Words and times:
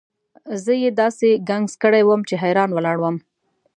زه 0.63 0.73
یې 0.83 0.89
داسې 1.01 1.29
ګنګس 1.49 1.73
کړی 1.83 2.03
وم 2.05 2.21
چې 2.29 2.35
حیران 2.43 2.69
ولاړ 2.73 2.97
وم. 2.99 3.15